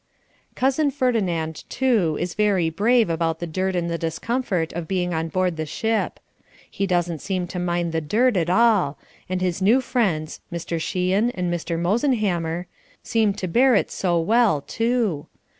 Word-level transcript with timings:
Cousin 0.55 0.89
Ferdinand, 0.89 1.63
too, 1.69 2.17
is 2.19 2.33
very 2.33 2.71
brave 2.71 3.07
about 3.07 3.37
the 3.39 3.45
dirt 3.45 3.75
and 3.75 3.87
the 3.87 3.99
discomfort 3.99 4.73
of 4.73 4.87
being 4.87 5.13
on 5.13 5.27
board 5.27 5.57
the 5.57 5.65
ship. 5.67 6.19
He 6.71 6.87
doesn't 6.87 7.19
seem 7.19 7.45
to 7.49 7.59
mind 7.59 7.91
the 7.91 8.01
dirt 8.01 8.35
at 8.35 8.49
all, 8.49 8.97
and 9.29 9.41
his 9.41 9.61
new 9.61 9.79
friends 9.79 10.39
(Mr. 10.51 10.81
Sheehan 10.81 11.29
and 11.35 11.53
Mr. 11.53 11.77
Mosenhammer) 11.79 12.65
seem 13.03 13.33
to 13.33 13.47
bear 13.47 13.75
it 13.75 13.91
so 13.91 14.19
well, 14.19 14.61
too. 14.61 15.27